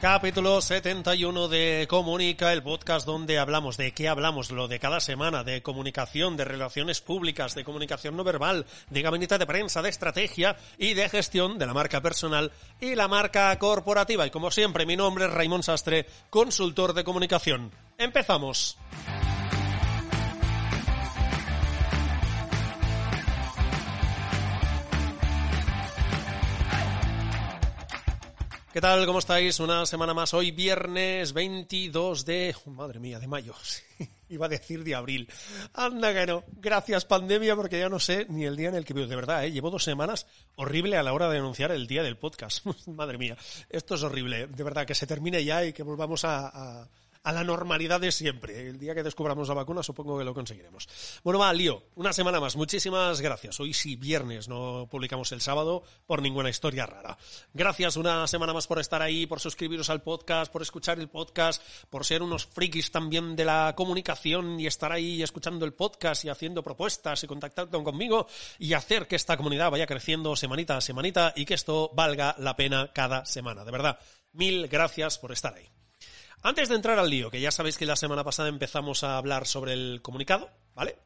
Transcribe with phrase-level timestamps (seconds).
[0.00, 5.42] Capítulo 71 de Comunica, el podcast donde hablamos de qué hablamos, lo de cada semana,
[5.42, 10.56] de comunicación, de relaciones públicas, de comunicación no verbal, de gabinete de prensa, de estrategia
[10.76, 14.26] y de gestión de la marca personal y la marca corporativa.
[14.26, 17.72] Y como siempre, mi nombre es Raymond Sastre, consultor de comunicación.
[17.96, 18.76] Empezamos.
[28.76, 29.06] ¿Qué tal?
[29.06, 29.58] ¿Cómo estáis?
[29.58, 30.34] Una semana más.
[30.34, 32.54] Hoy viernes 22 de...
[32.66, 33.54] madre mía, de mayo.
[34.28, 35.30] Iba a decir de abril.
[35.72, 36.44] Anda que no.
[36.60, 39.06] Gracias pandemia porque ya no sé ni el día en el que vivo.
[39.06, 39.50] De verdad, ¿eh?
[39.50, 40.26] llevo dos semanas
[40.56, 42.66] horrible a la hora de anunciar el día del podcast.
[42.86, 43.38] madre mía.
[43.70, 44.46] Esto es horrible.
[44.46, 46.86] De verdad, que se termine ya y que volvamos a
[47.32, 48.68] la normalidad de siempre.
[48.68, 50.88] El día que descubramos la vacuna supongo que lo conseguiremos.
[51.22, 51.84] Bueno, va, lío.
[51.94, 52.56] Una semana más.
[52.56, 53.60] Muchísimas gracias.
[53.60, 57.16] Hoy sí, viernes, no publicamos el sábado por ninguna historia rara.
[57.52, 61.62] Gracias una semana más por estar ahí, por suscribiros al podcast, por escuchar el podcast,
[61.90, 66.28] por ser unos frikis también de la comunicación y estar ahí escuchando el podcast y
[66.28, 68.26] haciendo propuestas y contactando conmigo
[68.58, 72.56] y hacer que esta comunidad vaya creciendo semanita a semanita y que esto valga la
[72.56, 73.64] pena cada semana.
[73.64, 73.98] De verdad,
[74.32, 75.68] mil gracias por estar ahí.
[76.46, 79.48] Antes de entrar al lío, que ya sabéis que la semana pasada empezamos a hablar
[79.48, 80.96] sobre el comunicado, ¿vale?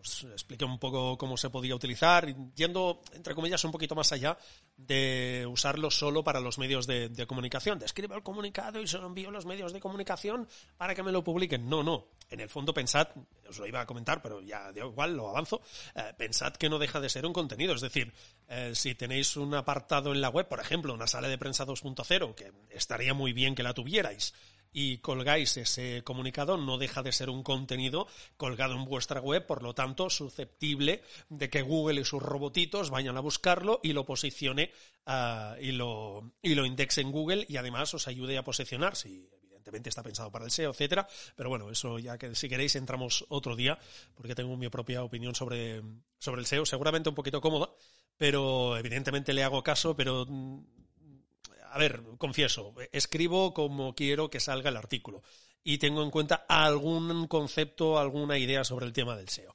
[0.00, 4.38] Os expliqué un poco cómo se podía utilizar, yendo, entre comillas, un poquito más allá
[4.74, 7.78] de usarlo solo para los medios de, comunicación.
[7.78, 11.12] Describo el comunicado y se lo envío a los medios de comunicación para que me
[11.12, 11.68] lo publiquen.
[11.68, 12.06] No, no.
[12.30, 13.08] En el fondo pensad,
[13.46, 15.60] os lo iba a comentar, pero ya de igual lo avanzo,
[15.94, 17.74] eh, pensad que no deja de ser un contenido.
[17.74, 18.14] Es decir,
[18.48, 22.34] eh, si tenéis un apartado en la web, por ejemplo, una sala de prensa 2.0,
[22.34, 24.32] que estaría muy bien que la tuvierais,
[24.78, 29.62] y colgáis ese comunicado, no deja de ser un contenido colgado en vuestra web, por
[29.62, 34.70] lo tanto, susceptible de que Google y sus robotitos vayan a buscarlo y lo posicione
[35.06, 39.26] ah, y, lo, y lo indexe en Google y además os ayude a posicionar, si
[39.40, 43.24] evidentemente está pensado para el SEO, etcétera, pero bueno, eso ya que si queréis entramos
[43.30, 43.78] otro día,
[44.14, 45.82] porque tengo mi propia opinión sobre,
[46.18, 47.70] sobre el SEO, seguramente un poquito cómoda,
[48.18, 50.64] pero evidentemente le hago caso, pero mm,
[51.76, 55.22] a ver, confieso, escribo como quiero que salga el artículo
[55.62, 59.54] y tengo en cuenta algún concepto, alguna idea sobre el tema del SEO.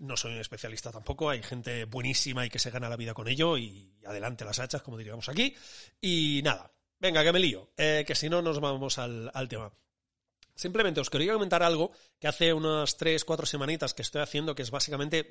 [0.00, 3.26] No soy un especialista tampoco, hay gente buenísima y que se gana la vida con
[3.26, 5.54] ello y adelante las hachas, como diríamos aquí.
[5.98, 9.72] Y nada, venga, que me lío, eh, que si no nos vamos al, al tema.
[10.54, 14.60] Simplemente os quería comentar algo que hace unas tres, cuatro semanitas que estoy haciendo, que
[14.60, 15.30] es básicamente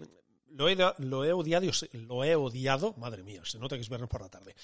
[0.54, 4.22] lo he, lo he odiado, lo he odiado, madre mía, se nota que es por
[4.22, 4.56] la tarde.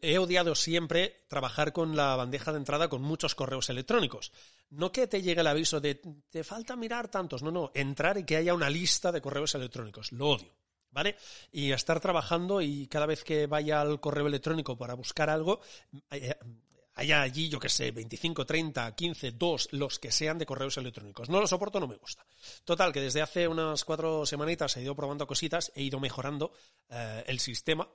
[0.00, 4.32] He odiado siempre trabajar con la bandeja de entrada con muchos correos electrónicos.
[4.70, 6.00] No que te llegue el aviso de
[6.30, 10.12] te falta mirar tantos, no, no, entrar y que haya una lista de correos electrónicos.
[10.12, 10.52] Lo odio.
[10.90, 11.16] ¿Vale?
[11.50, 15.62] Y estar trabajando y cada vez que vaya al correo electrónico para buscar algo,
[16.10, 16.34] eh,
[16.94, 21.28] haya allí, yo que sé, 25, 30, 15, 2, los que sean de correos electrónicos.
[21.28, 22.24] No lo soporto, no me gusta.
[22.64, 26.52] Total, que desde hace unas cuatro semanitas he ido probando cositas, he ido mejorando
[26.90, 27.88] eh, el sistema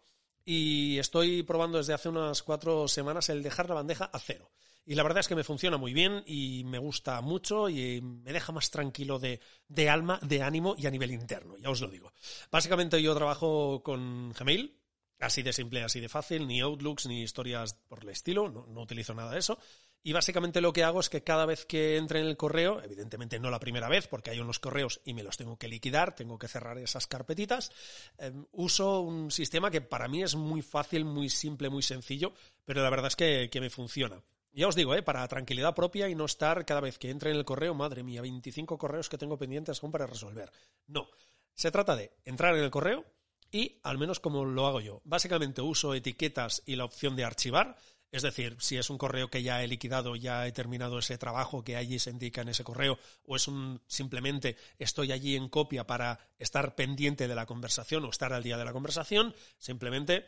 [0.43, 4.49] y estoy probando desde hace unas cuatro semanas el dejar la bandeja a cero.
[4.85, 8.31] Y la verdad es que me funciona muy bien y me gusta mucho y me
[8.31, 11.89] deja más tranquilo de, de alma, de ánimo y a nivel interno, ya os lo
[11.89, 12.13] digo.
[12.49, 14.79] Básicamente yo trabajo con Gmail,
[15.19, 19.15] Así de simple, así de fácil, ni Outlooks, ni historias por el estilo, no, utilizo
[19.15, 19.57] nada de eso.
[20.03, 23.39] Y básicamente lo que hago es que cada vez que entre en el correo, evidentemente
[23.39, 26.37] no la primera vez, porque hay unos correos y me los tengo que liquidar, tengo
[26.37, 27.71] que cerrar esas carpetitas,
[28.19, 32.33] em, uso un sistema que para mí es muy fácil, muy simple, muy sencillo,
[32.63, 34.23] pero la verdad es que, me funciona.
[34.53, 35.01] Ya os digo, ¿eh?
[35.01, 38.21] para tranquilidad propia y no estar cada vez que entre en el correo, madre mía,
[38.21, 40.51] 25 correos que tengo pendientes aún para resolver.
[40.85, 41.09] No.
[41.53, 43.03] Se trata de entrar en el correo,
[43.51, 45.01] y al menos como lo hago yo.
[45.03, 47.77] Básicamente uso etiquetas y la opción de archivar,
[48.11, 51.63] es decir, si es un correo que ya he liquidado, ya he terminado ese trabajo
[51.63, 55.85] que allí se indica en ese correo, o es un simplemente estoy allí en copia
[55.85, 60.25] para estar pendiente de la conversación o estar al día de la conversación, simplemente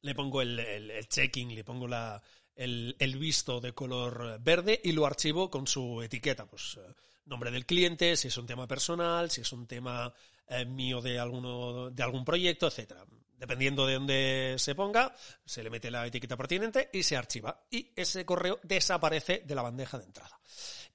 [0.00, 2.22] le pongo el, el, checking, le pongo la,
[2.54, 6.94] el, el, visto de color verde y lo archivo con su etiqueta, pues eh,
[7.28, 10.12] nombre del cliente, si es un tema personal, si es un tema
[10.48, 13.04] eh, mío de, alguno, de algún proyecto, etcétera.
[13.36, 15.14] Dependiendo de dónde se ponga,
[15.44, 17.66] se le mete la etiqueta pertinente y se archiva.
[17.70, 20.40] Y ese correo desaparece de la bandeja de entrada.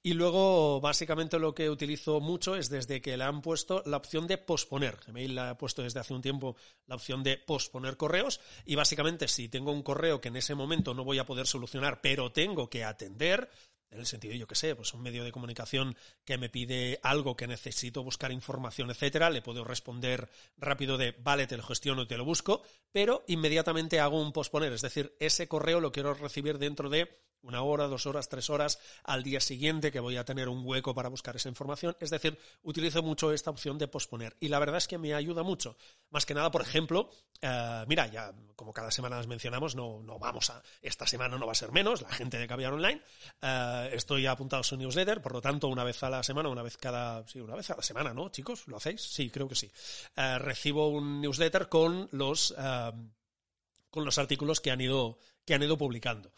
[0.06, 4.26] Y luego, básicamente, lo que utilizo mucho es desde que le han puesto la opción
[4.26, 4.98] de posponer.
[5.06, 6.56] Gmail ha puesto desde hace un tiempo
[6.86, 8.38] la opción de posponer correos.
[8.66, 12.02] Y básicamente, si tengo un correo que en ese momento no voy a poder solucionar,
[12.02, 13.48] pero tengo que atender,
[13.94, 17.36] en el sentido, yo que sé, pues un medio de comunicación que me pide algo
[17.36, 22.06] que necesito buscar información, etcétera, le puedo responder rápido de vale, te lo gestiono y
[22.06, 22.62] te lo busco,
[22.92, 27.62] pero inmediatamente hago un posponer, es decir, ese correo lo quiero recibir dentro de una
[27.62, 31.08] hora, dos horas, tres horas al día siguiente que voy a tener un hueco para
[31.08, 31.96] buscar esa información.
[32.00, 34.36] Es decir, utilizo mucho esta opción de posponer.
[34.40, 35.76] Y la verdad es que me ayuda mucho.
[36.10, 37.10] Más que nada, por ejemplo,
[37.40, 41.46] eh, mira, ya como cada semana las mencionamos, no, no vamos a, esta semana no
[41.46, 43.00] va a ser menos, la gente de Caviar Online.
[43.42, 46.62] Eh, estoy apuntado a su newsletter, por lo tanto, una vez a la semana, una
[46.62, 48.66] vez cada, sí, una vez a la semana, ¿no, chicos?
[48.68, 49.02] ¿Lo hacéis?
[49.02, 49.70] Sí, creo que sí.
[50.16, 52.54] Eh, recibo un newsletter con los,
[53.90, 56.32] con los artículos que han ido, que han ido publicando.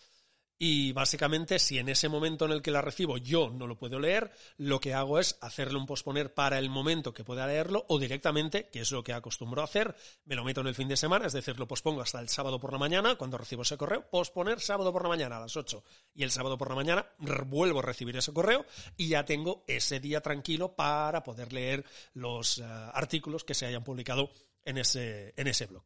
[0.59, 4.01] Y básicamente, si en ese momento en el que la recibo yo no lo puedo
[4.01, 7.99] leer, lo que hago es hacerle un posponer para el momento que pueda leerlo o
[7.99, 9.95] directamente, que es lo que acostumbro a hacer,
[10.25, 12.59] me lo meto en el fin de semana, es decir, lo pospongo hasta el sábado
[12.59, 15.85] por la mañana, cuando recibo ese correo, posponer sábado por la mañana a las 8
[16.15, 18.65] y el sábado por la mañana vuelvo a recibir ese correo
[18.97, 23.85] y ya tengo ese día tranquilo para poder leer los eh, artículos que se hayan
[23.85, 24.31] publicado
[24.65, 25.85] en ese, en ese blog.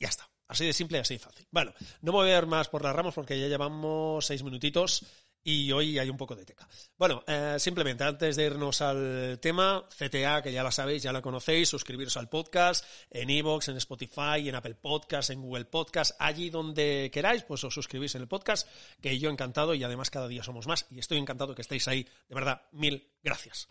[0.00, 0.28] Ya está.
[0.48, 1.46] Así de simple y así de fácil.
[1.50, 1.72] Bueno,
[2.02, 5.04] no me voy a ver más por las ramas porque ya llevamos seis minutitos
[5.46, 6.68] y hoy hay un poco de teca.
[6.98, 11.22] Bueno, eh, simplemente antes de irnos al tema, CTA, que ya la sabéis, ya la
[11.22, 16.50] conocéis, suscribiros al podcast en Evox, en Spotify, en Apple Podcast, en Google Podcast, allí
[16.50, 18.68] donde queráis, pues os suscribís en el podcast,
[19.00, 22.02] que yo encantado y además cada día somos más y estoy encantado que estéis ahí.
[22.28, 23.68] De verdad, mil gracias.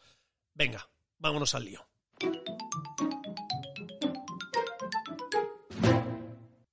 [0.54, 0.88] Venga,
[1.18, 1.86] vámonos al lío.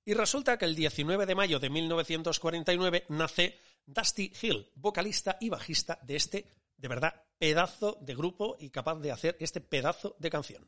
[0.05, 5.99] Y resulta que el 19 de mayo de 1949 nace Dusty Hill, vocalista y bajista
[6.03, 6.45] de este,
[6.77, 10.67] de verdad, pedazo de grupo y capaz de hacer este pedazo de canción.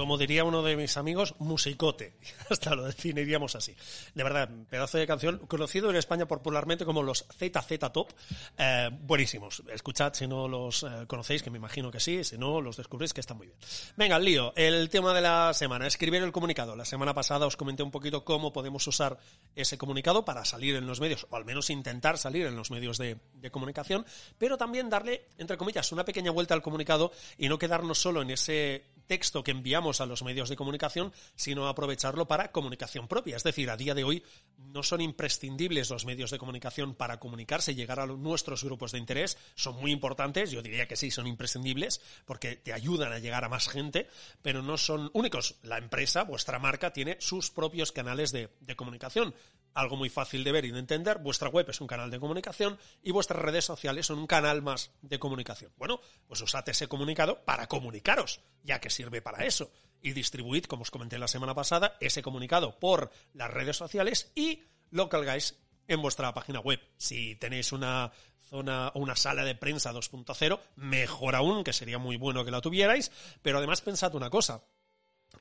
[0.00, 2.14] Como diría uno de mis amigos, musicote.
[2.48, 3.76] Hasta lo definiríamos así.
[4.14, 8.10] De verdad, pedazo de canción, conocido en España popularmente como los ZZ Top.
[8.56, 9.62] Eh, buenísimos.
[9.70, 12.24] Escuchad si no los eh, conocéis, que me imagino que sí.
[12.24, 13.58] Si no, los descubrís que están muy bien.
[13.94, 14.54] Venga, el lío.
[14.56, 15.86] El tema de la semana.
[15.86, 16.74] Escribir el comunicado.
[16.76, 19.18] La semana pasada os comenté un poquito cómo podemos usar
[19.54, 22.96] ese comunicado para salir en los medios, o al menos intentar salir en los medios
[22.96, 24.06] de, de comunicación,
[24.38, 28.30] pero también darle, entre comillas, una pequeña vuelta al comunicado y no quedarnos solo en
[28.30, 33.34] ese texto que enviamos a los medios de comunicación, sino aprovecharlo para comunicación propia.
[33.34, 34.22] Es decir, a día de hoy
[34.56, 38.98] no son imprescindibles los medios de comunicación para comunicarse y llegar a nuestros grupos de
[38.98, 39.36] interés.
[39.56, 43.48] Son muy importantes, yo diría que sí, son imprescindibles, porque te ayudan a llegar a
[43.48, 44.06] más gente,
[44.42, 45.56] pero no son únicos.
[45.64, 49.34] La empresa, vuestra marca, tiene sus propios canales de, de comunicación
[49.74, 52.78] algo muy fácil de ver y de entender, vuestra web es un canal de comunicación
[53.02, 55.72] y vuestras redes sociales son un canal más de comunicación.
[55.76, 59.70] Bueno, pues usad ese comunicado para comunicaros, ya que sirve para eso.
[60.02, 64.62] Y distribuid, como os comenté la semana pasada, ese comunicado por las redes sociales y
[64.90, 65.56] lo colgáis
[65.88, 66.80] en vuestra página web.
[66.96, 68.12] Si tenéis una
[68.48, 72.60] zona o una sala de prensa 2.0, mejor aún, que sería muy bueno que la
[72.60, 74.64] tuvierais, pero además pensad una cosa,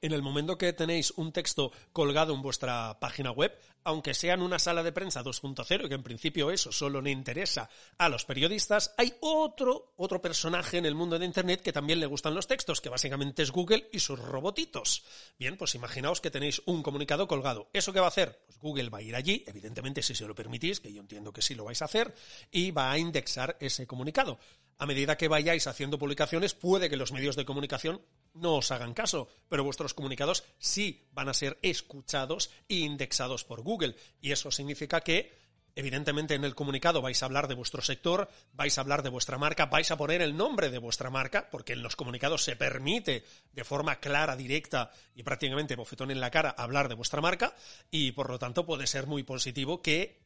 [0.02, 4.42] en el momento que tenéis un texto colgado en vuestra página web, aunque sea en
[4.42, 8.94] una sala de prensa 2.0, que en principio eso solo le interesa a los periodistas,
[8.98, 12.82] hay otro, otro personaje en el mundo de Internet que también le gustan los textos,
[12.82, 15.04] que básicamente es Google y sus robotitos.
[15.38, 17.70] Bien, pues imaginaos que tenéis un comunicado colgado.
[17.74, 18.44] ¿Eso qué va a hacer?
[18.46, 21.42] Pues Google va a ir allí, evidentemente si se lo permitís, que yo entiendo que
[21.42, 22.14] sí lo vais a hacer,
[22.52, 24.40] y va a indexar ese comunicado
[24.80, 28.02] a medida que vayáis haciendo publicaciones, puede que los medios de comunicación
[28.34, 33.62] no os hagan caso, pero vuestros comunicados sí van a ser escuchados e indexados por
[33.62, 33.98] Google.
[34.22, 35.38] Y eso significa que,
[35.76, 39.38] evidentemente, en el comunicado vais a hablar de vuestro sector, vais a hablar de vuestra
[39.38, 43.26] marca, vais a poner el nombre de vuestra marca, porque en los comunicados se permite
[43.52, 47.54] de forma clara, directa y prácticamente bofetón en la cara hablar de vuestra marca,
[47.92, 50.24] y por lo tanto puede ser muy positivo que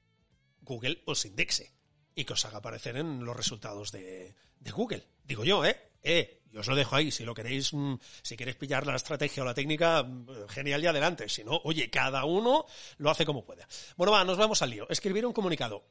[0.61, 1.82] Google os indexe.
[2.15, 4.33] Y que os haga aparecer en los resultados de,
[4.71, 5.03] Google.
[5.23, 5.91] Digo yo, ¿eh?
[6.01, 7.11] Eh, yo os lo dejo ahí.
[7.11, 10.87] Si lo queréis, mm, si queréis pillar la estrategia o la técnica, mm, genial y
[10.87, 11.27] adelante.
[11.29, 12.65] Si no, oye, cada uno
[12.97, 13.65] lo hace como puede.
[13.97, 14.87] Bueno, va, nos vamos al lío.
[14.89, 15.83] Escribir un comunicado.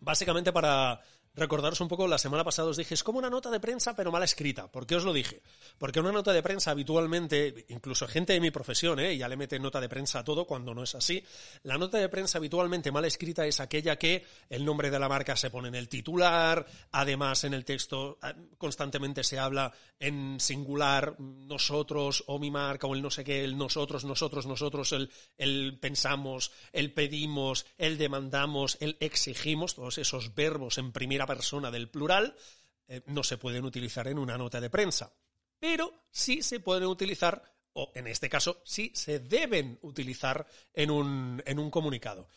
[0.00, 1.00] Básicamente para
[1.34, 4.10] recordaros un poco, la semana pasada os dije, es como una nota de prensa pero
[4.10, 4.70] mal escrita.
[4.70, 5.42] ¿Por qué os lo dije?
[5.78, 9.16] Porque una nota de prensa habitualmente, incluso gente de mi profesión, ¿eh?
[9.16, 11.22] ya le mete nota de prensa a todo cuando no es así,
[11.62, 15.36] la nota de prensa habitualmente mal escrita es aquella que el nombre de la marca
[15.36, 21.16] se pone en el titular, además en el texto eh, constantemente se habla en singular,
[21.18, 25.78] nosotros o mi marca o el no sé qué, el nosotros, nosotros, nosotros, el, el
[25.78, 32.36] pensamos, el pedimos, el demandamos, el exigimos, todos esos verbos en primera persona del plural
[32.88, 35.12] eh, no se pueden utilizar en una nota de prensa,
[35.58, 41.42] pero sí se pueden utilizar, o en este caso sí se deben utilizar en un,
[41.46, 42.28] en un comunicado.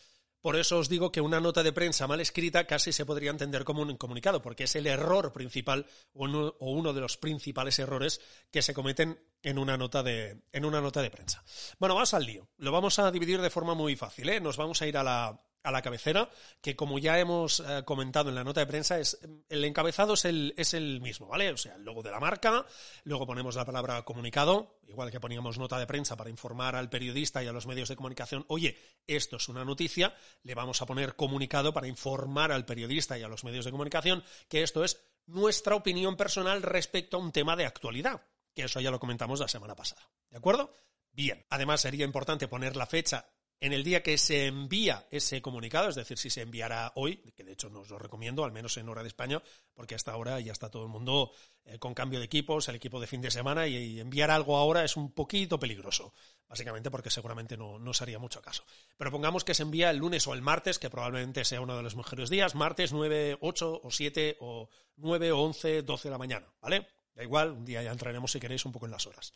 [0.44, 3.64] Por eso os digo que una nota de prensa mal escrita casi se podría entender
[3.64, 6.26] como un comunicado, porque es el error principal o
[6.60, 8.20] uno, de los principales errores
[8.52, 11.46] que se cometen en una nota de, en una nota de prensa.
[11.80, 12.50] Bueno, vamos al lío.
[12.58, 14.28] Lo vamos a dividir de forma muy fácil.
[14.28, 14.42] ¿eh?
[14.42, 16.30] Nos vamos a ir a la, a la cabecera,
[16.62, 19.18] que como ya hemos eh, comentado en la nota de prensa, es,
[19.50, 21.52] el encabezado es el, es el mismo, ¿vale?
[21.52, 22.66] O sea, el logo de la marca,
[23.06, 27.44] luego ponemos la palabra comunicado, igual que poníamos nota de prensa para informar al periodista
[27.44, 28.78] y a los medios de comunicación, oye,
[29.08, 33.28] esto es una noticia, le vamos a poner comunicado para informar al periodista y a
[33.28, 37.66] los medios de comunicación que esto es nuestra opinión personal respecto a un tema de
[37.66, 38.22] actualidad,
[38.54, 40.74] que eso ya lo comentamos la semana pasada, ¿de acuerdo?
[41.14, 45.88] Bien, además sería importante poner la fecha en el día que se envía ese comunicado,
[45.88, 48.90] es decir, si se enviará hoy, que de hecho nos lo recomiendo, al menos en
[48.90, 49.42] hora de España,
[49.74, 51.32] porque hasta ahora ya está todo el mundo
[51.64, 54.84] eh, con cambio de equipos, el equipo de fin de semana, y, enviar algo ahora
[54.84, 56.14] es un poquito peligroso,
[56.50, 58.66] básicamente porque seguramente no, no se haría mucho caso.
[58.98, 61.84] Pero pongamos que se envía el lunes o el martes, que probablemente sea uno de
[61.84, 66.18] los mejores días, martes 9, 8 o 7 o 9 o 11, 12 de la
[66.18, 66.88] mañana, ¿vale?
[67.16, 69.32] Da igual, un día ya entraremos si queréis un poco en las horas.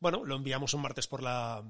[0.00, 1.64] Bueno, lo enviamos un martes por la,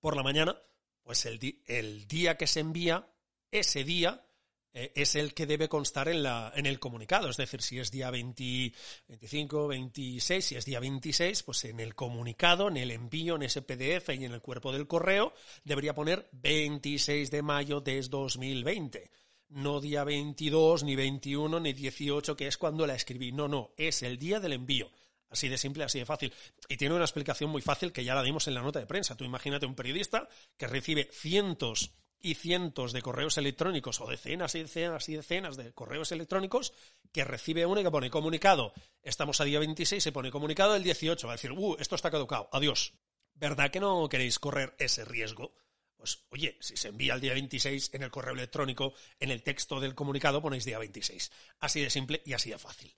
[0.00, 0.60] por la mañana
[1.06, 3.08] pues el, día que se envía,
[3.52, 4.26] ese día
[4.72, 7.30] eh, es el que debe constar en, la, en el comunicado.
[7.30, 12.66] Es decir, si es día 25, 26, si es día 26, pues en el comunicado,
[12.66, 15.32] en el envío, en ese PDF y en el cuerpo del correo,
[15.62, 19.08] debería poner 26 de mayo de 2020.
[19.50, 23.30] No día 22, ni 21, ni 18, que es cuando la escribí.
[23.30, 24.90] No, no, es el día del envío.
[25.36, 26.32] Así de simple, así de fácil.
[26.66, 29.18] Y tiene una explicación muy fácil que ya la dimos en la nota de prensa.
[29.18, 34.60] Tú imagínate un periodista que recibe cientos y cientos de correos electrónicos o decenas y
[34.60, 36.72] decenas y decenas de correos electrónicos
[37.12, 38.72] que recibe uno y que pone comunicado.
[39.02, 41.26] Estamos a día 26, se pone comunicado el 18.
[41.26, 42.94] Va a decir, uh, esto está caducado, adiós.
[43.34, 45.54] ¿Verdad que no queréis correr ese riesgo?
[45.98, 49.80] Pues oye, si se envía el día 26 en el correo electrónico, en el texto
[49.80, 51.30] del comunicado ponéis día 26.
[51.58, 52.96] Así de simple y así de fácil.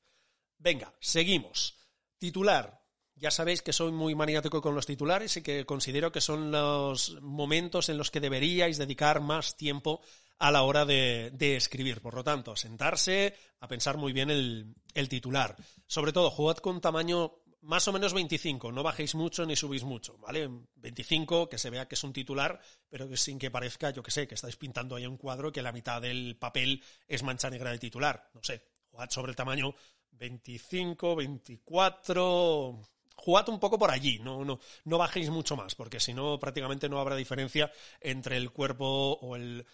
[0.57, 1.79] Venga, seguimos.
[2.19, 2.83] Titular.
[3.15, 7.21] Ya sabéis que soy muy maniático con los titulares y que considero que son los
[7.21, 10.01] momentos en los que deberíais dedicar más tiempo
[10.39, 12.01] a la hora de, escribir.
[12.01, 15.57] Por lo tanto, sentarse a pensar muy bien el, titular.
[15.87, 20.17] Sobre todo, jugad con tamaño más o menos 25, no bajéis mucho ni subís mucho,
[20.19, 20.49] ¿vale?
[20.77, 24.13] 25, que se vea que es un titular, pero que sin que parezca, yo que
[24.13, 27.73] sé, que estáis pintando ahí un cuadro que la mitad del papel es mancha negra
[27.73, 28.31] de titular.
[28.33, 29.75] No sé, jugad sobre el tamaño
[30.13, 32.81] 25, 24.
[33.17, 36.89] Jugad un poco por allí, no, no, no bajéis mucho más, porque si no, prácticamente
[36.89, 39.67] no habrá diferencia entre el cuerpo o el,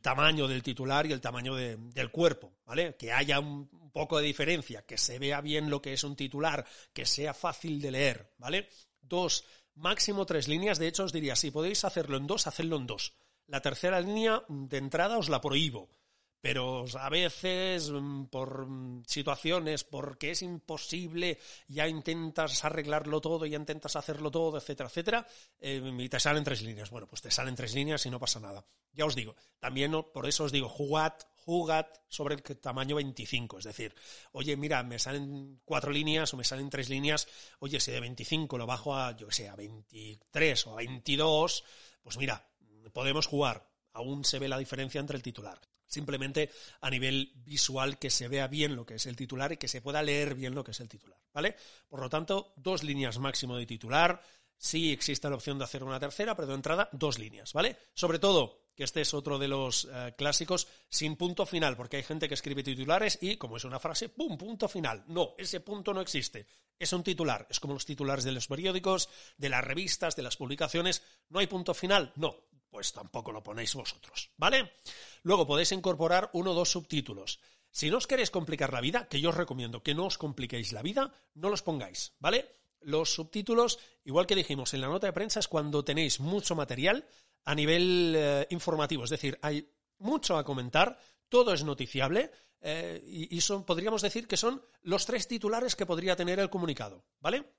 [0.00, 2.94] tamaño del titular y el tamaño del cuerpo, ¿vale?
[2.96, 6.64] Que haya un, poco de diferencia, que se vea bien lo que es un titular,
[6.92, 8.68] que sea fácil de leer, ¿vale?
[9.00, 12.86] Dos, máximo tres líneas, de hecho os diría, si podéis hacerlo en dos, hacedlo en
[12.86, 13.14] dos.
[13.46, 15.90] La tercera línea de entrada os la prohíbo
[16.40, 21.38] pero a veces mm, por mm, situaciones, porque es imposible,
[21.68, 25.26] ya intentas arreglarlo todo, ya intentas hacerlo todo, etcétera, etcétera,
[25.58, 26.90] eh, y te salen tres líneas.
[26.90, 28.64] Bueno, pues te salen tres líneas y no pasa nada.
[28.92, 31.14] Ya os digo, también por eso os digo, jugad,
[31.44, 33.58] jugad sobre el tamaño 25.
[33.58, 33.94] Es decir,
[34.32, 37.28] oye, mira, me salen cuatro líneas o me salen tres líneas,
[37.58, 41.64] oye, si de 25 lo bajo a, yo que sé, a 23 o a 22,
[42.02, 42.48] pues mira,
[42.92, 43.68] podemos jugar.
[43.92, 46.50] Aún se ve la diferencia entre el titular simplemente
[46.80, 49.80] a nivel visual que se vea bien lo que es el titular y que se
[49.80, 51.56] pueda leer bien lo que es el titular, ¿vale?
[51.88, 54.20] Por lo tanto, dos líneas máximo de titular,
[54.58, 57.76] sí existe la opción de hacer una tercera, pero de entrada dos líneas, ¿vale?
[57.94, 62.02] Sobre todo, que este es otro de los eh, clásicos, sin punto final, porque hay
[62.02, 64.36] gente que escribe titulares y, como es una frase, ¡pum!
[64.36, 65.04] punto final.
[65.08, 66.46] No, ese punto no existe.
[66.78, 67.46] Es un titular.
[67.48, 71.02] Es como los titulares de los periódicos, de las revistas, de las publicaciones.
[71.30, 72.12] ¿No hay punto final?
[72.16, 72.36] No
[72.76, 74.74] pues tampoco lo ponéis vosotros, ¿vale?
[75.22, 77.40] Luego podéis incorporar uno o dos subtítulos.
[77.70, 80.76] Si no os queréis complicar la vida, que yo os recomiendo que no os compliquéis
[80.76, 82.60] la vida, no los pongáis, ¿vale?
[82.82, 87.08] Los subtítulos, igual que dijimos en la nota de prensa, es cuando tenéis mucho material
[87.46, 92.30] a nivel eh, informativo, es decir, hay mucho a comentar, todo es noticiable
[92.60, 96.50] eh, y, y son, podríamos decir que son los tres titulares que podría tener el
[96.50, 97.55] comunicado, ¿vale?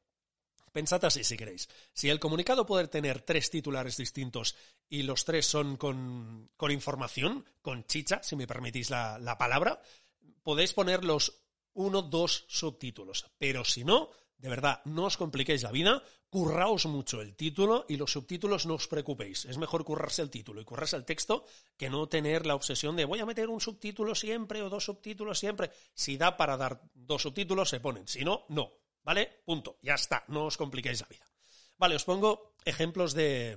[0.78, 1.68] Pensad así si queréis.
[1.92, 4.56] Si el comunicado puede tener tres titulares distintos
[4.88, 9.82] y los tres son con, con información, con chicha, si me permitís la, la palabra,
[10.44, 11.42] podéis poner los
[11.74, 13.26] uno, dos subtítulos.
[13.40, 17.98] Pero si no, de verdad, no os compliquéis la vida, curraos mucho el título y
[17.98, 19.46] los subtítulos no os preocupéis.
[19.46, 23.06] Es mejor currarse el título y currarse el texto que no tener la obsesión de
[23.06, 25.72] voy a meter un subtítulo siempre o dos subtítulos siempre.
[25.96, 28.08] Si da para dar dos subtítulos, se ponen.
[28.08, 28.74] Si no, no.
[29.08, 29.40] ¿Vale?
[29.46, 29.80] Punto.
[29.82, 30.26] Ya está.
[30.28, 31.24] No os compliquéis la vida.
[31.80, 33.56] Vale, os pongo ejemplos de,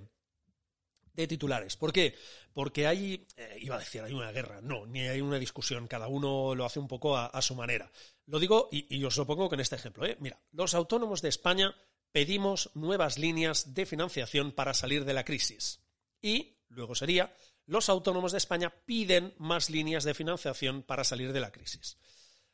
[1.12, 1.74] de titulares.
[1.74, 2.14] ¿Por qué?
[2.54, 6.06] Porque hay, eh, iba a decir, hay una guerra, no, ni hay una discusión, cada
[6.06, 7.90] uno lo hace un poco a, su manera.
[8.26, 10.06] Lo digo y, y, os lo pongo con este ejemplo.
[10.06, 10.16] ¿eh?
[10.20, 11.74] Mira, los autónomos de España
[12.12, 15.80] pedimos nuevas líneas de financiación para salir de la crisis.
[16.22, 17.34] Y luego sería,
[17.66, 21.98] los autónomos de España piden más líneas de financiación para salir de la crisis.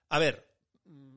[0.09, 0.56] A ver,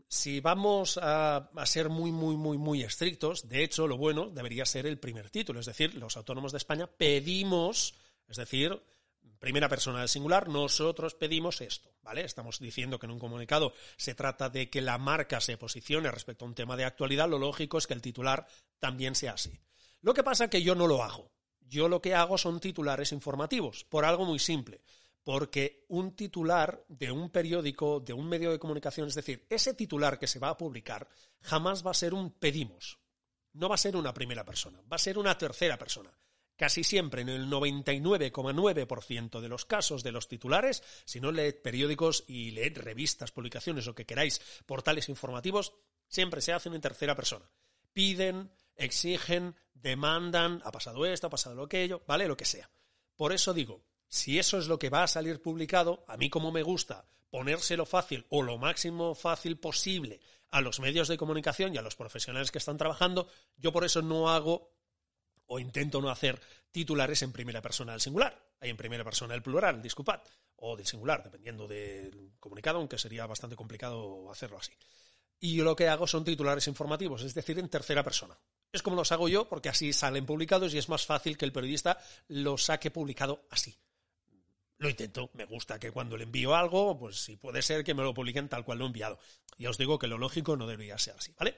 [0.10, 4.88] si vamos a, ser muy, muy, muy, muy estrictos, de hecho, lo bueno debería ser
[4.88, 7.94] el primer título, es decir, los autónomos de España pedimos,
[8.28, 8.82] es decir,
[9.38, 12.22] primera persona del singular, nosotros pedimos esto, ¿vale?
[12.26, 16.44] Estamos diciendo que en un comunicado se trata de que la marca se posicione respecto
[16.44, 18.48] a un tema de actualidad, lo lógico es que el titular
[18.80, 19.62] también sea así.
[20.02, 21.32] Lo que pasa es que yo no lo hago.
[21.62, 24.82] Yo lo que hago son titulares informativos, por algo muy simple
[25.24, 30.18] porque un titular de un periódico, de un medio de comunicación, es decir, ese titular
[30.18, 31.08] que se va a publicar,
[31.42, 33.00] jamás va a ser un pedimos.
[33.54, 36.16] No va a ser una primera persona, va a ser una tercera persona.
[36.56, 42.26] Casi siempre, en el 99,9% de los casos de los titulares, si no leed periódicos
[42.28, 45.74] y leed revistas, publicaciones o que queráis, portales informativos,
[46.10, 47.50] siempre se hacen en tercera persona.
[47.94, 52.28] Piden, exigen, demandan, ha pasado esto, ha pasado aquello, ¿vale?
[52.28, 52.70] Lo que sea.
[53.16, 56.52] Por eso digo, si eso es lo que va a salir publicado, a mí como
[56.52, 61.78] me gusta ponérselo fácil o lo máximo fácil posible a los medios de comunicación y
[61.78, 64.74] a los profesionales que están trabajando, yo por eso no hago
[65.46, 68.50] o intento no hacer titulares en primera persona del singular.
[68.60, 70.22] Hay en primera persona el plural, disculpad,
[70.56, 74.74] o del singular, dependiendo del comunicado, aunque sería bastante complicado hacerlo así.
[75.40, 78.38] Y yo lo que hago son titulares informativos, es decir, en tercera persona.
[78.72, 81.54] Es como los hago yo, porque así salen publicados y es más fácil que el
[81.54, 83.78] periodista los saque publicado así
[84.80, 85.30] lo intento.
[85.34, 88.50] Me gusta que cuando le envío algo, pues si puede ser que me lo publiquen
[88.50, 89.20] tal cual lo he enviado.
[89.58, 91.56] Ya os digo que lo lógico no debería ser así, ¿vale?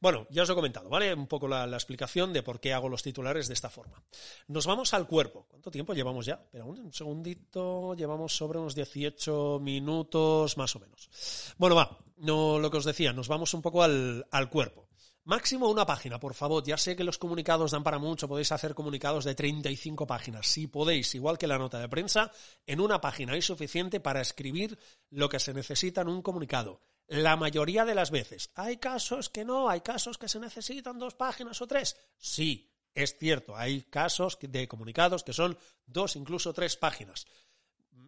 [0.00, 1.12] Bueno, ya os he comentado, ¿vale?
[1.12, 4.00] Un poco la, explicación de por qué hago los titulares de esta forma.
[4.46, 5.46] Nos vamos al cuerpo.
[5.48, 6.40] ¿Cuánto tiempo llevamos ya?
[6.52, 11.10] Pero un segundito, llevamos sobre unos 18 minutos más o menos.
[11.58, 14.87] Bueno, va, no lo que os decía, nos vamos un poco al, al cuerpo.
[15.28, 16.64] Máximo una página, por favor.
[16.64, 20.46] Ya sé que los comunicados dan para mucho, podéis hacer comunicados de 35 páginas.
[20.46, 22.32] Si podéis, igual que la nota de prensa,
[22.64, 24.78] en una página hay suficiente para escribir
[25.10, 26.80] lo que se necesita en un comunicado.
[27.08, 28.50] La mayoría de las veces.
[28.54, 31.98] Hay casos que no, hay casos que se necesitan dos páginas o tres.
[32.16, 37.26] Sí, es cierto, hay casos de comunicados que son dos, incluso tres páginas.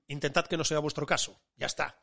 [0.06, 1.38] Intentad que no sea vuestro caso.
[1.58, 2.02] Ya está.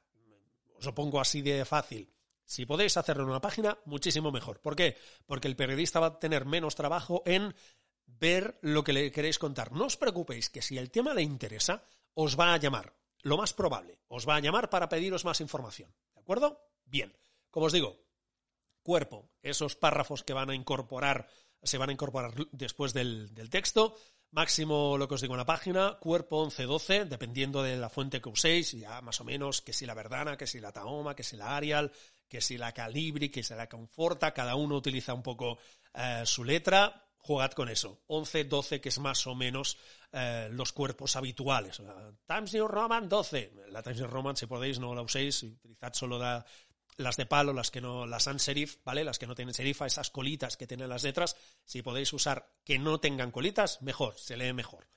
[0.77, 2.07] Os lo pongo así de fácil.
[2.47, 4.61] Si podéis hacerlo en una página, muchísimo mejor.
[4.61, 4.97] ¿Por qué?
[5.25, 7.53] Porque el periodista va a tener menos trabajo en
[8.05, 9.73] ver lo que le queréis contar.
[9.73, 11.83] No os preocupéis que si el tema le interesa,
[12.13, 12.95] os va a llamar.
[13.21, 15.93] Lo más probable, os va a llamar para pediros más información.
[16.15, 16.61] ¿De acuerdo?
[16.85, 17.13] Bien.
[17.51, 17.99] Como os digo,
[18.81, 21.27] cuerpo, esos párrafos que van a incorporar,
[21.61, 23.97] se van a incorporar después del, texto.
[24.31, 28.29] Máximo, lo que os digo en la página, cuerpo 11-12, dependiendo de la fuente que
[28.29, 31.35] uséis, ya más o menos, que si la Verdana, que si la Tahoma, que si
[31.35, 31.91] la Arial,
[32.27, 35.57] que si la Calibri, que si la Conforta, cada uno utiliza un poco
[35.93, 38.01] eh, su letra, jugad con eso.
[38.07, 39.77] 11, 12, que es más o menos
[40.11, 41.81] eh, los cuerpos habituales.
[42.25, 43.53] Times New Roman 12.
[43.69, 46.45] La Times New Roman, si podéis, no la uséis, utilizad solo la,
[46.97, 49.03] las de palo, las que no, las sans serif, ¿vale?
[49.03, 51.35] Las que no tienen serifa, esas colitas que tienen las letras.
[51.63, 54.87] Si podéis usar que no tengan colitas, mejor, se lee mejor.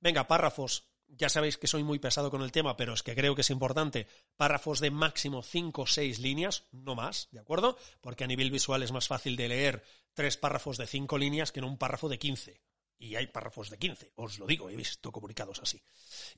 [0.00, 3.34] Venga, párrafos ya sabéis que soy muy pesado con el tema, pero es que creo
[3.34, 7.76] que es importante, párrafos de máximo 5 o 6 líneas, no más, ¿de acuerdo?
[8.00, 11.60] Porque a nivel visual es más fácil de leer tres párrafos de 5 líneas que
[11.60, 12.60] no un párrafo de 15.
[13.00, 15.80] Y hay párrafos de 15, os lo digo, he visto comunicados así.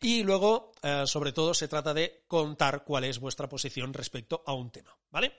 [0.01, 4.53] Y luego, eh, sobre todo, se trata de contar cuál es vuestra posición respecto a
[4.53, 5.33] un tema, ¿vale?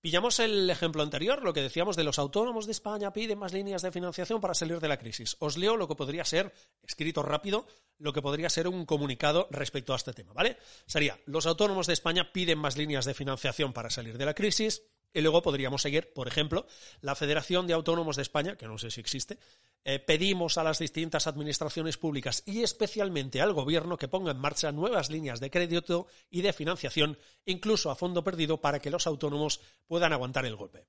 [0.00, 3.82] Pillamos el ejemplo anterior, lo que decíamos de los autónomos de España piden más líneas
[3.82, 5.36] de financiación para salir de la crisis.
[5.40, 7.66] Os leo lo que podría ser, escrito rápido,
[7.98, 10.58] lo que podría ser un comunicado respecto a este tema, ¿vale?
[10.86, 14.82] Sería, los autónomos de España piden más líneas de financiación para salir de la crisis,
[15.12, 16.66] y luego podríamos seguir, por ejemplo,
[17.00, 19.38] la Federación de Autónomos de España, que no sé si existe,
[19.84, 24.72] eh, pedimos a las distintas administraciones públicas y especialmente al Gobierno que ponga en marcha
[24.72, 29.60] nuevas líneas de crédito y de financiación, incluso a fondo perdido, para que los autónomos
[29.86, 30.86] puedan aguantar el golpe.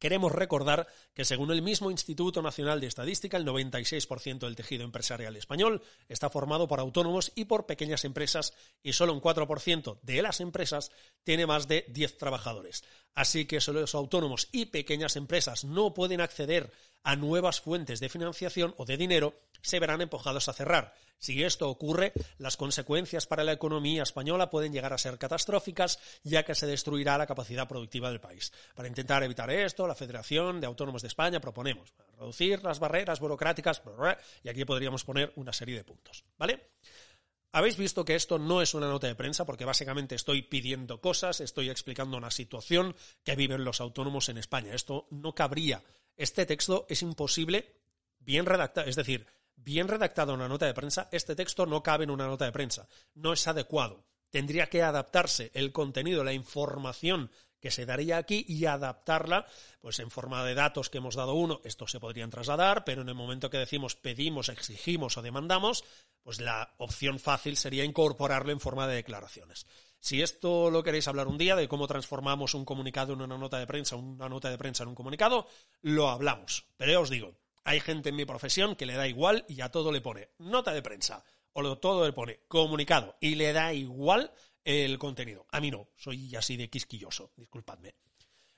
[0.00, 5.36] Queremos recordar que según el mismo Instituto Nacional de Estadística, el 96% del tejido empresarial
[5.36, 10.40] español está formado por autónomos y por pequeñas empresas y solo un 4% de las
[10.40, 10.90] empresas
[11.22, 12.82] tiene más de 10 trabajadores.
[13.14, 18.08] Así que solo los autónomos y pequeñas empresas no pueden acceder a nuevas fuentes de
[18.08, 20.94] financiación o de dinero, se verán empujados a cerrar.
[21.18, 26.44] Si esto ocurre, las consecuencias para la economía española pueden llegar a ser catastróficas, ya
[26.44, 28.52] que se destruirá la capacidad productiva del país.
[28.74, 33.82] Para intentar evitar esto, la Federación de Autónomos de España proponemos reducir las barreras burocráticas,
[34.42, 36.24] y aquí podríamos poner una serie de puntos.
[36.38, 36.70] ¿Vale?
[37.52, 41.40] Habéis visto que esto no es una nota de prensa porque básicamente estoy pidiendo cosas,
[41.40, 44.72] estoy explicando una situación que viven los autónomos en España.
[44.72, 45.82] Esto no cabría.
[46.16, 47.74] Este texto es imposible
[48.20, 52.10] bien redactado, es decir, bien redactado una nota de prensa, este texto no cabe en
[52.10, 54.04] una nota de prensa, no es adecuado.
[54.30, 59.46] Tendría que adaptarse el contenido, la información que se daría aquí y adaptarla,
[59.80, 63.08] pues en forma de datos que hemos dado uno, estos se podrían trasladar, pero en
[63.08, 65.84] el momento que decimos pedimos, exigimos o demandamos,
[66.22, 69.66] pues la opción fácil sería incorporarlo en forma de declaraciones.
[70.00, 73.58] Si esto lo queréis hablar un día de cómo transformamos un comunicado en una nota
[73.58, 75.46] de prensa, una nota de prensa en un comunicado,
[75.82, 76.66] lo hablamos.
[76.78, 79.70] Pero ya os digo, hay gente en mi profesión que le da igual y a
[79.70, 84.32] todo le pone nota de prensa o todo le pone comunicado y le da igual
[84.64, 85.46] el contenido.
[85.50, 87.94] A mí no, soy así de quisquilloso, disculpadme.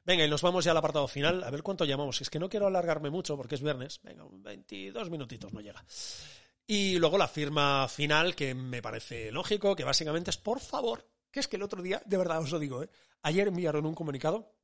[0.05, 1.45] Venga, y nos vamos ya al apartado final.
[1.45, 2.21] A ver cuánto llamamos.
[2.21, 4.01] Es que no quiero alargarme mucho porque es viernes.
[4.03, 5.85] Venga, 22 minutitos no llega.
[6.67, 11.41] Y luego la firma final, que me parece lógico, que básicamente es por favor, que
[11.41, 12.91] es que el otro día, de verdad os lo digo, ¿eh?
[13.23, 14.55] ayer enviaron un comunicado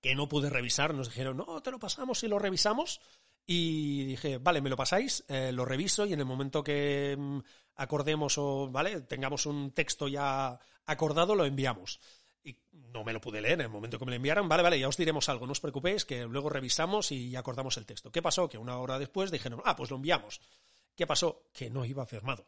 [0.00, 3.00] que no pude revisar, nos dijeron, no, te lo pasamos y lo revisamos.
[3.46, 7.38] Y dije, vale, me lo pasáis, eh, lo reviso y en el momento que mm,
[7.76, 9.02] acordemos o, ¿vale?
[9.02, 12.00] Tengamos un texto ya acordado, lo enviamos.
[12.42, 14.48] Y no me lo pude leer en el momento que me lo enviaron.
[14.48, 17.86] Vale, vale, ya os diremos algo, no os preocupéis, que luego revisamos y acordamos el
[17.86, 18.10] texto.
[18.10, 18.48] ¿Qué pasó?
[18.48, 20.40] Que una hora después dijeron, ah, pues lo enviamos.
[20.94, 21.44] ¿Qué pasó?
[21.52, 22.46] Que no iba firmado.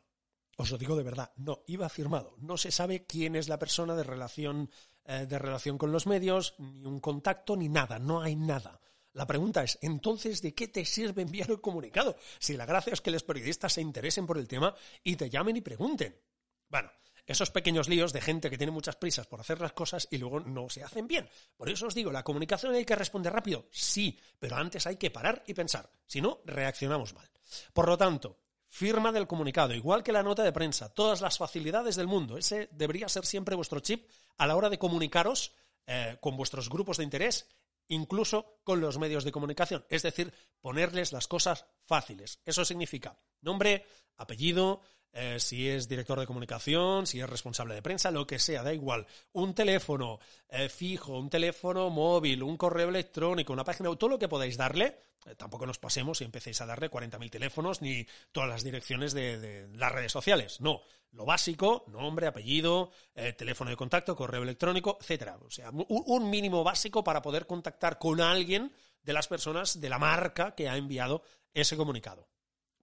[0.57, 2.35] Os lo digo de verdad, no iba firmado.
[2.39, 4.71] No se sabe quién es la persona de relación,
[5.05, 7.99] eh, de relación con los medios, ni un contacto, ni nada.
[7.99, 8.81] No hay nada.
[9.17, 12.19] La pregunta es, entonces, ¿de qué te sirve enviar el comunicado?
[12.39, 15.57] Si la gracia es que los periodistas se interesen por el tema y te llamen
[15.57, 16.21] y pregunten.
[16.69, 16.91] Bueno,
[17.25, 20.41] esos pequeños líos de gente que tiene muchas prisas por hacer las cosas y luego
[20.41, 21.27] no se hacen bien.
[21.57, 25.11] Por eso os digo, la comunicación hay que responder rápido, sí, pero antes hay que
[25.11, 27.31] parar y pensar, si no, reaccionamos mal.
[27.73, 28.37] Por lo tanto,
[28.69, 32.69] firma del comunicado, igual que la nota de prensa, todas las facilidades del mundo, ese
[32.71, 35.55] debería ser siempre vuestro chip a la hora de comunicaros
[35.87, 37.47] eh, con vuestros grupos de interés
[37.89, 42.41] incluso con los medios de comunicación, es decir, ponerles las cosas fáciles.
[42.45, 44.81] Eso significa nombre, apellido,
[45.13, 48.75] eh, si es director de comunicación, si es responsable de prensa, lo que sea, da
[48.75, 49.07] igual.
[49.33, 54.29] Un teléfono eh, fijo, un teléfono móvil, un correo electrónico, una página todo lo que
[54.29, 55.01] podáis darle.
[55.25, 59.69] Eh, tampoco nos pasemos y empecéis a darle 40.000 teléfonos ni todas las direcciones de,
[59.73, 60.61] las redes sociales.
[60.61, 62.91] No, lo básico, nombre, apellido,
[63.39, 65.39] teléfono de contacto, correo electrónico, etcétera.
[65.43, 68.71] O sea, un mínimo básico para poder contactar con alguien
[69.03, 71.23] de las personas de la marca que ha enviado
[71.55, 72.29] ese comunicado.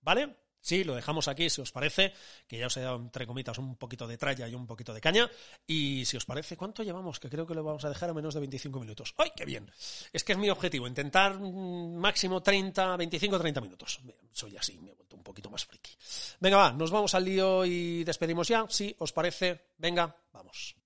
[0.01, 0.35] ¿Vale?
[0.63, 2.13] Sí, lo dejamos aquí, si os parece,
[2.47, 5.01] que ya os he dado, entre comitas, un poquito de tralla y un poquito de
[5.01, 5.29] caña.
[5.67, 7.19] Y si os parece, ¿cuánto llevamos?
[7.19, 9.13] Que creo que lo vamos a dejar a menos de 25 minutos.
[9.17, 9.69] ¡Ay, qué bien!
[10.13, 13.99] Es que es mi objetivo, intentar mm, máximo 30, 25, 30 minutos.
[14.31, 15.91] Soy así, me he vuelto un poquito más friki.
[16.39, 18.65] Venga, va, nos vamos al lío y despedimos ya.
[18.69, 20.77] Si os parece, venga, vamos.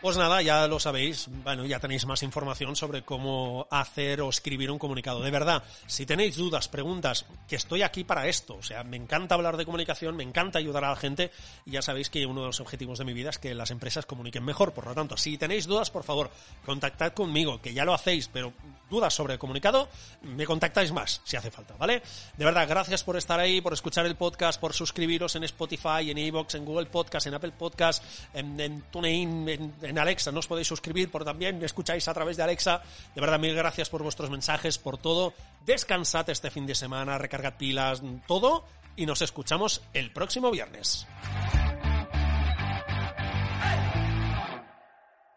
[0.00, 4.70] Pues nada, ya lo sabéis, bueno, ya tenéis más información sobre cómo hacer o escribir
[4.70, 5.20] un comunicado.
[5.20, 8.54] De verdad, si tenéis dudas, preguntas, que estoy aquí para esto.
[8.54, 11.32] O sea, me encanta hablar de comunicación, me encanta ayudar a la gente
[11.66, 14.06] y ya sabéis que uno de los objetivos de mi vida es que las empresas
[14.06, 14.72] comuniquen mejor.
[14.72, 16.30] Por lo tanto, si tenéis dudas, por favor,
[16.64, 18.52] contactad conmigo, que ya lo hacéis, pero
[18.88, 19.88] dudas sobre el comunicado,
[20.22, 22.02] me contactáis más si hace falta, ¿vale?
[22.36, 26.18] De verdad, gracias por estar ahí, por escuchar el podcast, por suscribiros en Spotify, en
[26.18, 30.68] Evox, en Google Podcast, en Apple Podcast, en, TuneIn, en en Alexa no os podéis
[30.68, 32.82] suscribir, pero también escucháis a través de Alexa.
[33.14, 35.32] De verdad, mil gracias por vuestros mensajes, por todo.
[35.64, 38.64] Descansad este fin de semana, recargad pilas, todo.
[38.96, 41.06] Y nos escuchamos el próximo viernes.